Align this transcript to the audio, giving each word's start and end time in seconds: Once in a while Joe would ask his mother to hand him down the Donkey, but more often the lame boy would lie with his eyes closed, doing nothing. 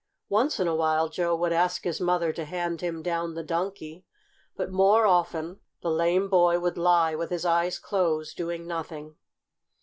Once 0.29 0.59
in 0.59 0.67
a 0.67 0.73
while 0.73 1.09
Joe 1.09 1.35
would 1.35 1.53
ask 1.53 1.83
his 1.83 2.01
mother 2.01 2.33
to 2.33 2.43
hand 2.43 2.81
him 2.81 3.03
down 3.03 3.35
the 3.35 3.43
Donkey, 3.43 4.03
but 4.55 4.71
more 4.71 5.05
often 5.05 5.59
the 5.83 5.91
lame 5.91 6.27
boy 6.27 6.57
would 6.59 6.75
lie 6.75 7.13
with 7.13 7.29
his 7.29 7.45
eyes 7.45 7.77
closed, 7.77 8.35
doing 8.35 8.65
nothing. 8.65 9.17